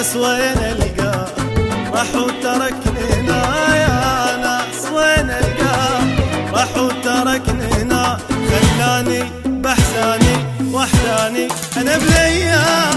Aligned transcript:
ناس 0.00 0.16
وين 0.16 0.58
القاه 0.58 1.26
راح 1.92 2.14
وتركني 2.14 3.04
هنا 3.12 3.40
يا 3.76 4.36
ناس. 4.36 4.92
وين 4.92 5.30
القاه 5.30 6.00
راح 6.52 6.76
وتركني 6.76 7.64
هنا. 7.74 8.18
خلاني 8.50 9.24
بحساني 9.46 10.36
وحداني 10.72 11.48
أنا 11.76 11.98
بليا 11.98 12.90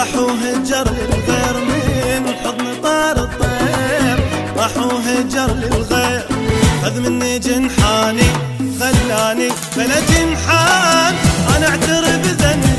راح 0.00 0.14
وهجر 0.14 0.86
للغير 0.90 1.56
من 1.68 2.34
حضن 2.44 2.66
طار 2.82 3.16
الطير. 3.16 4.18
راح 4.56 4.76
وهجر 4.76 5.54
للغير. 5.54 6.22
خذ 6.82 7.00
مني 7.00 7.38
جنحاني 7.38 8.30
خلاني 8.80 9.48
بلا 9.76 10.00
جنحان. 10.00 11.14
أنا 11.56 11.68
أعترف 11.68 12.26
ذنبي 12.40 12.69